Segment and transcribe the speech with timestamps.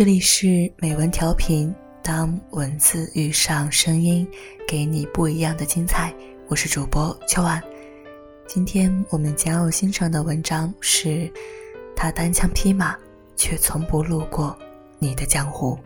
[0.00, 4.26] 这里是美文调频，当文字遇上声音，
[4.66, 6.10] 给你不一样的精彩。
[6.48, 7.62] 我是主播秋晚，
[8.46, 11.30] 今天我们将要欣赏的文章是：
[11.94, 12.96] 他单枪匹马，
[13.36, 14.58] 却从不路过
[14.98, 15.78] 你的江湖。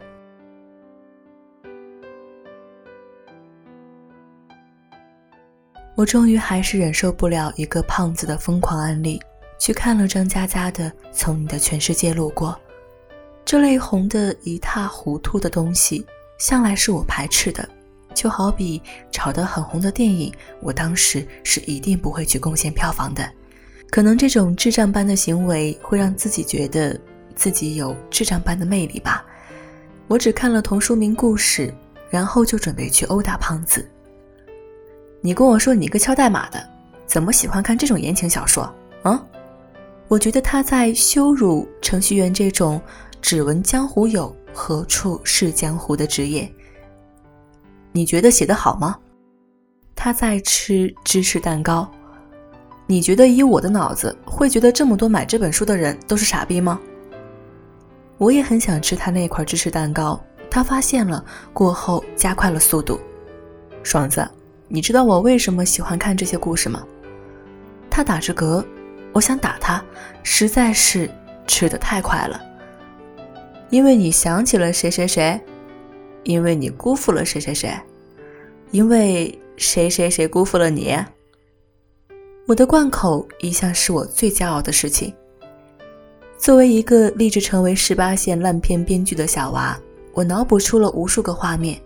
[5.96, 9.20] 我终于还是忍受不了一个胖子的疯狂案例，
[9.58, 12.50] 去看了张嘉佳的《从你的全世界路过》。
[13.44, 16.04] 这类红得一塌糊涂的东西，
[16.38, 17.68] 向来是我排斥的。
[18.14, 18.80] 就好比
[19.10, 23.28] 炒得很红的电影，我当时是一定不会去贡献票房的。
[23.90, 26.98] 可能这种智障般的行为，会让自己觉得
[27.34, 29.24] 自己有智障般的魅力吧。
[30.06, 31.74] 我只看了同书名故事，
[32.08, 33.84] 然后就准备去殴打胖子。
[35.20, 36.64] 你跟我说你一个敲代码的，
[37.06, 38.72] 怎么喜欢看这种言情小说？
[39.02, 39.20] 啊？
[40.06, 42.80] 我觉得他在羞辱程序员这种
[43.24, 46.46] 只闻江湖有，何处是江湖的职业。
[47.90, 48.98] 你觉得写的好吗？
[49.96, 51.90] 他在吃芝士蛋糕。
[52.86, 56.78] 你觉得以我的脑子，会觉得这么多买这本书的人都是傻逼吗？
[58.18, 60.22] 我也很想吃他那块芝士蛋糕。
[60.50, 63.00] 他发现了过后，加快了速度。
[63.82, 64.22] 爽子。
[64.68, 66.84] 你知道我为什么喜欢看这些故事吗？
[67.88, 68.62] 他打着嗝，
[69.14, 69.82] 我想打他，
[70.22, 71.10] 实在是
[71.46, 72.38] 吃的太快了。
[73.74, 75.40] 因为你想起了谁谁谁，
[76.22, 77.76] 因为你辜负了谁谁谁，
[78.70, 80.96] 因为谁谁谁辜负了你。
[82.46, 85.12] 我的贯口一向是我最骄傲的事情。
[86.38, 89.76] 作为一个立志成为十八线烂片编剧的小娃，
[90.12, 91.76] 我脑补出了无数个画面。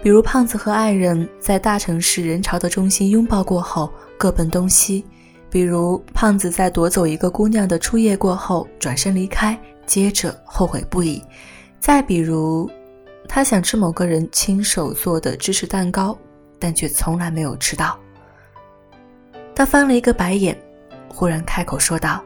[0.00, 5.02] 比如胖子和爱人在大城市人潮的中心拥抱过后各奔东西；
[5.50, 11.22] 比如胖子在夺走一个姑娘的初夜过后转身离开，接着后悔不已；
[11.80, 12.70] 再比如
[13.28, 16.16] 他想吃某个人亲手做的芝士蛋糕，
[16.58, 17.98] 但却从来没有吃到。
[19.54, 20.56] 他翻了一个白眼，
[21.08, 22.22] 忽然开口说道：“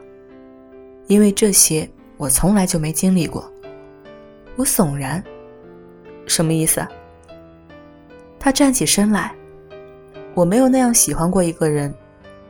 [1.07, 3.51] 因为这些我从来就没经历过。”
[4.57, 5.23] 我悚然，
[6.25, 6.85] 什么意思？
[8.39, 9.33] 他站起身来，
[10.33, 11.93] 我没有那样喜欢过一个人，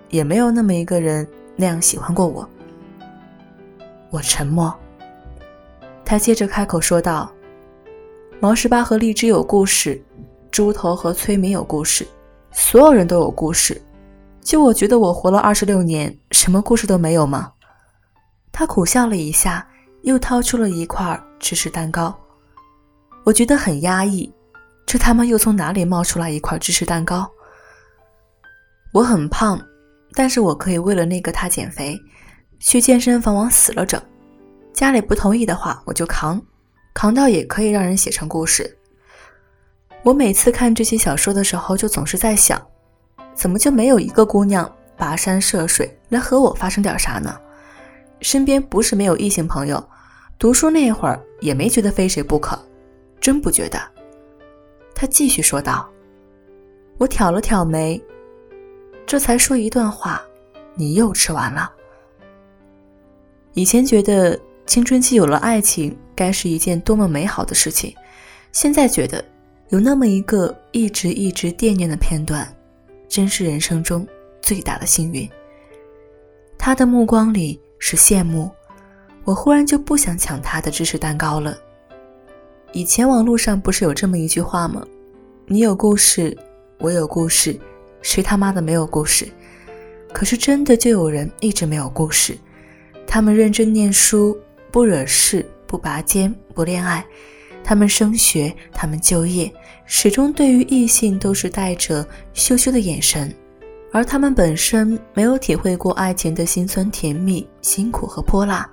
[0.10, 2.48] 也没有那么一个人那样喜欢过我。
[4.10, 4.74] 我沉默。
[6.10, 7.32] 他接着开口说道
[8.42, 10.04] ：“毛十八和荔枝有故事，
[10.50, 12.04] 猪头和崔明有故事，
[12.52, 13.80] 所有人都有故事。
[14.42, 17.54] 就我觉得我活了二十六年，什么故事都没有吗？”
[18.52, 19.68] 他苦笑了一下，
[20.02, 22.12] 又掏出了一块芝士蛋糕。
[23.24, 24.34] 我觉得很压抑。
[24.88, 27.30] 这他妈又从哪里冒出来一块芝士蛋糕？
[28.94, 29.62] 我很胖，
[30.16, 31.96] 但是我可以为了那个他减肥，
[32.60, 34.02] 去健身房往死了整。
[34.74, 36.42] 家里不同意的话，我就扛，
[36.94, 38.78] 扛到也可以让人写成故事。
[40.04, 42.62] 我每次看这些小说的时候，就总是在想，
[43.34, 47.38] 怎么就没有一个姑娘跋山涉水来和我发生点啥呢？
[48.22, 49.82] 身边不是没有异性朋友，
[50.38, 52.58] 读书那会儿也没觉得非谁不可，
[53.20, 53.80] 真不觉得。
[54.94, 55.90] 他继续说道
[56.98, 58.02] ：“我挑了挑眉，
[59.06, 60.22] 这才说一段话，
[60.76, 61.72] 你又吃完了。
[63.54, 64.38] 以前觉得
[64.70, 67.92] 青春期有了爱情，该是一件多么美好的事情，
[68.52, 69.26] 现在觉得
[69.70, 72.48] 有那么一个一直一直惦念的片段，
[73.08, 74.08] 真是人生中
[74.44, 75.28] 最大的幸运。”
[76.56, 78.48] 他的目光里是羡慕，
[79.24, 81.58] 我忽然就不想抢他的芝士蛋糕了。
[82.72, 84.86] 以前网络上不是有这么一句话吗？
[85.48, 86.38] 你有故事，
[86.78, 87.60] 我有故事，
[88.04, 89.28] 谁他妈的没有故事？
[90.14, 92.38] 可是真的就有人一直没有故事。
[93.08, 94.38] 他们认真念书，
[94.72, 97.06] 不惹事，不拔尖，不恋爱。
[97.64, 99.52] 他们升学，他们就业，
[99.86, 103.34] 始终对于异性都是带着羞羞的眼神。
[103.92, 108.70] 而他们本身没有体会过爱情的辛酸甜蜜、辛苦和泼辣，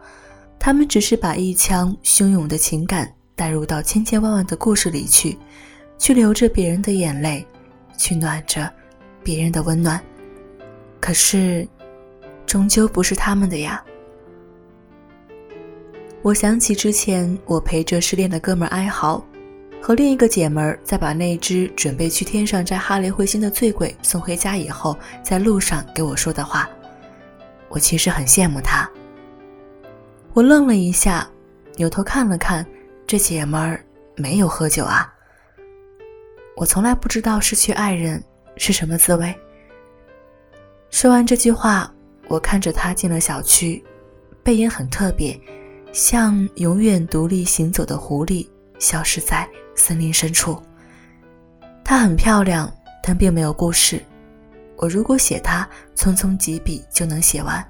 [0.59, 3.13] 他们只是把一腔汹涌的情感。
[3.39, 5.37] 带入到千千万万的故事里去，
[5.99, 7.47] 去流着别人的眼泪，
[7.99, 8.73] 去暖着
[9.23, 10.03] 别人的温暖。
[10.99, 11.69] 可是，
[12.47, 13.85] 终究不是他们的呀。
[16.27, 19.25] 我想起之前我陪着失恋的哥们哀嚎，
[19.81, 26.69] 和另一个姐们儿在把那只准备去天上摘哈雷彗星的醉鬼送回家以后，在路上给我说的话。
[27.69, 28.91] 我其实很羡慕他。
[30.33, 31.31] 我愣了一下，
[31.77, 32.67] 扭头看了看。
[33.07, 33.81] 这姐们儿
[34.17, 35.15] 没有喝酒啊！
[36.57, 38.21] 我从来不知道失去爱人
[38.57, 39.33] 是什么滋味。
[40.91, 41.89] 说完这句话，
[42.27, 43.81] 我看着他进了小区，
[44.43, 45.41] 背影很特别，
[45.97, 48.47] 像永远独立行走的狐狸，
[48.79, 50.61] 消失在森林深处。
[51.83, 52.71] 她很漂亮，
[53.03, 54.05] 但并没有故事。
[54.77, 55.67] 我如果写她，
[55.97, 57.67] 匆匆几笔就能写完。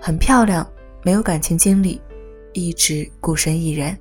[0.00, 0.64] 很漂亮，
[1.02, 2.00] 没有感情经历，
[2.52, 3.98] 一直孤身一人。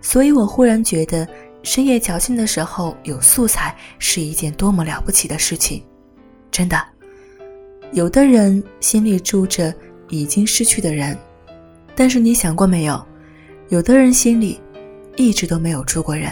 [0.00, 1.24] 所以我忽然觉得，
[1.62, 5.80] 深夜矫情的时候有素材是一件多么了不起的事情。
[6.50, 6.84] 真的，
[7.92, 9.72] 有的人心里住着
[10.08, 11.16] 已经失去的人，
[11.94, 13.04] 但是你想过没有？
[13.68, 14.60] 有的人心里
[15.16, 16.30] 一直都没有住过人。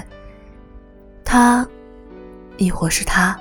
[1.24, 1.66] 他，
[2.58, 3.38] 亦或是他，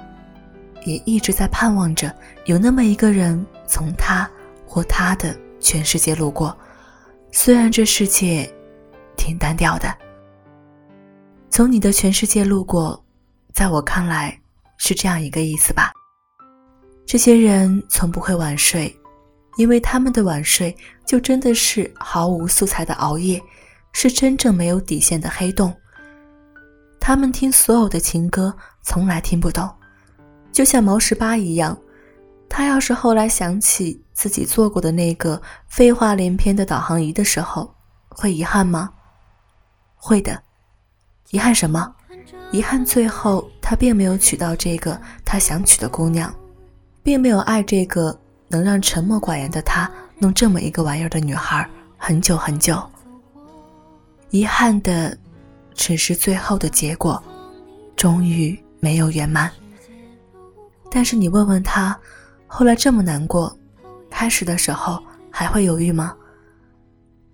[0.86, 2.14] 也一直在盼望着
[2.46, 4.30] 有那么一个人从他
[4.66, 6.58] 或他的全世界路过。
[7.32, 8.50] 虽然这世界
[9.18, 9.94] 挺单调的。
[11.50, 13.04] 从你的全世界路过，
[13.54, 14.40] 在我看来
[14.78, 15.92] 是这样一个意思吧。
[17.06, 18.96] 这些人从不会晚睡，
[19.60, 20.74] 因为他们的晚睡
[21.06, 23.44] 就真的是毫无素材的熬夜，
[23.92, 25.76] 是真正没有底线的黑洞。
[26.98, 29.70] 他们听所有的情歌，从来听不懂，
[30.50, 31.78] 就像毛十八一样。
[32.48, 37.76] 他要是后来想起自己做过的那个废话连篇的导航仪的时候，
[38.08, 38.90] 会遗憾吗？
[39.94, 40.42] 会的。
[41.32, 41.94] 遗憾什么？
[42.54, 46.34] 遗憾最后他并没有娶到这个他想娶的姑娘，
[47.04, 48.18] 并没有爱这个
[48.50, 51.66] 能让沉默寡言的他弄这么一个玩意儿的女孩
[51.98, 52.82] 很久很久。
[54.32, 55.18] 遗憾的，
[55.74, 57.24] 只是最后的结果，
[57.96, 59.50] 终于没有圆满。
[60.92, 61.98] 但是你问问他，
[62.48, 63.56] 后来这么难过，
[64.10, 66.16] 开始的时候还会犹豫吗？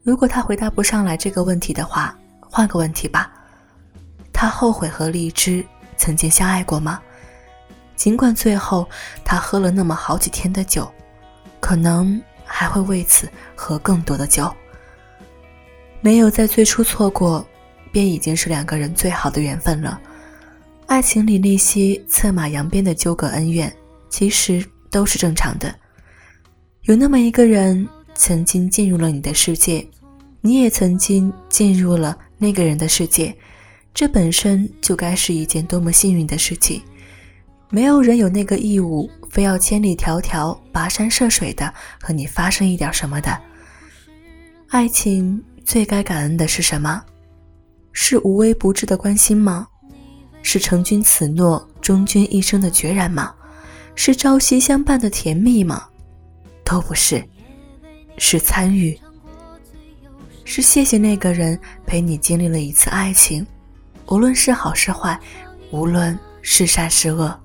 [0.03, 3.31] 如果他回答不上来这个问题的话，换个问题吧。
[4.31, 5.65] 他后悔和荔枝
[5.97, 7.01] 曾经相爱过吗？
[7.95, 8.87] 尽管最后
[9.23, 10.91] 他喝了那么好几天的酒，
[11.65, 14.53] 可能还会为此喝更多的酒。
[15.99, 17.43] 没有在最初错过，
[17.91, 19.99] 便已经是两个人最好的缘分了。
[20.85, 23.75] 爱情里那些策马扬鞭的纠葛恩怨，
[24.09, 25.73] 其实都是正常的。
[26.83, 29.83] 有那么一个人曾经进入了你的世界，
[30.41, 33.35] 你也曾经进入了那个人的世界。
[33.91, 36.79] 这本身就该是一件多么幸运的事情，
[37.71, 43.37] 没有人有那个义务，非要千里迢迢跋山涉水的和你发生一点什么的。
[44.69, 47.03] 爱情最该感恩的是什么？
[47.91, 49.67] 是无微不至的关心吗？
[50.41, 53.35] 是成君此诺，终君一生的决然吗？
[53.93, 55.85] 是朝夕相伴的甜蜜吗？
[56.63, 57.21] 都不是，
[58.17, 58.97] 是参与，
[60.45, 63.45] 是谢谢那个人陪你经历了一次爱情。
[64.07, 65.19] 无论是好是坏，
[65.71, 67.37] 无论是善是恶，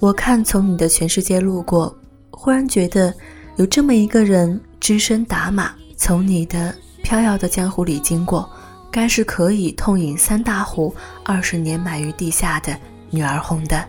[0.00, 1.94] 我看从你的全世界路过，
[2.30, 3.14] 忽然觉得
[3.56, 8.48] 有这么一个人只身打马从你的飘摇的江湖里经过，
[8.90, 12.74] 该是可以痛饮三大壶，二十年埋于地下的
[13.10, 13.86] 女儿红的。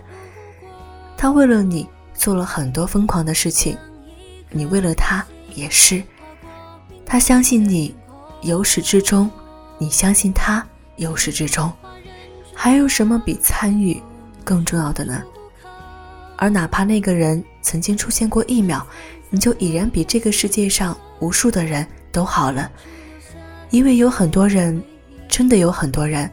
[1.16, 3.78] 他为了你做了很多疯狂的事情，
[4.50, 5.26] 你为了他
[5.56, 6.04] 也是。
[7.06, 7.96] 他相信你，
[8.42, 9.32] 由始至终，
[9.78, 10.66] 你相信他。
[10.98, 11.72] 由始至终，
[12.54, 14.00] 还有什么比参与
[14.44, 15.24] 更重要的呢？
[16.42, 18.84] 而哪怕那个人曾经出现过一秒，
[19.30, 22.72] 你就已然比这个世界上无数的人都好了，
[23.70, 24.84] 因为有很多人，
[25.30, 26.28] 真的有很多人，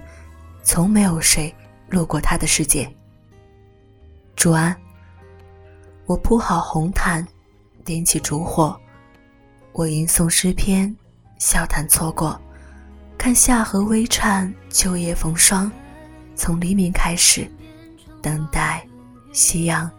[0.63, 1.55] 从没有谁
[1.91, 2.91] 路过他的世界。
[4.35, 4.75] 祝安，
[6.07, 7.23] 我铺好红毯，
[7.85, 8.75] 点起烛火，
[9.73, 10.97] 我吟诵诗篇，
[11.39, 12.41] 笑谈错过。
[13.19, 15.71] 看夏荷微颤，秋叶逢霜，
[16.35, 17.47] 从黎明开始，
[18.23, 18.88] 等待
[19.33, 19.91] 夕阳。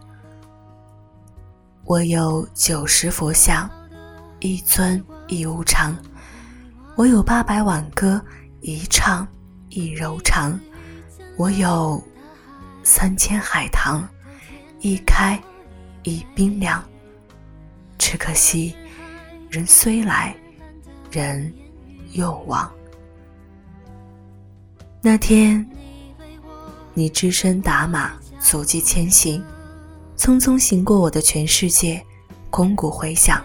[1.84, 3.68] 我有九十佛像，
[4.38, 5.92] 一尊一无常；
[6.96, 8.20] 我有八百挽歌，
[8.60, 9.26] 一唱
[9.70, 10.52] 一柔肠；
[11.36, 12.02] 我有
[12.82, 14.06] 三千海棠，
[14.80, 15.40] 一开
[16.02, 16.82] 一冰凉。
[17.98, 18.74] 只可惜，
[19.50, 20.34] 人虽来，
[21.10, 21.52] 人
[22.12, 22.70] 又往。
[25.02, 25.66] 那天，
[26.94, 29.44] 你只身打马，足迹前行，
[30.16, 32.04] 匆匆行过我的全世界，
[32.48, 33.40] 空谷回响。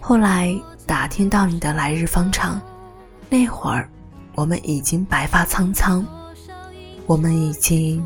[0.00, 0.54] 后来
[0.86, 2.60] 打听到你的来日方长，
[3.30, 3.88] 那会儿
[4.34, 6.04] 我们已经白发苍苍，
[7.06, 8.04] 我们已经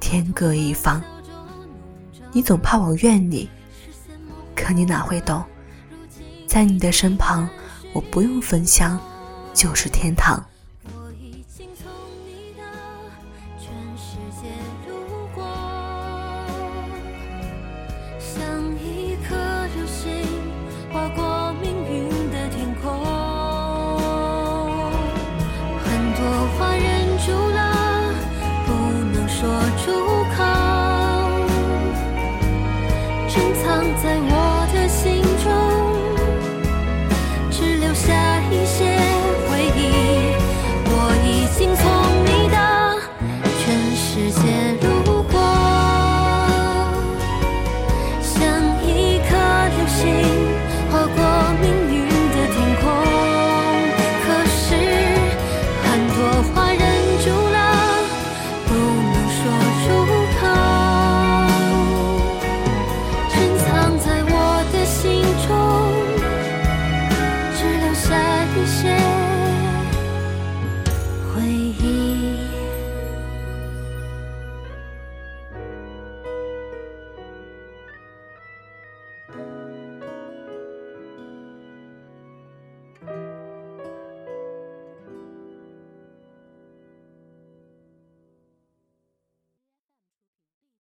[0.00, 1.02] 天各一方。
[2.32, 3.48] 你总怕我怨你，
[4.54, 5.44] 可你哪会懂，
[6.46, 7.48] 在你的身旁，
[7.92, 8.98] 我不用焚香，
[9.52, 10.42] 就是天堂。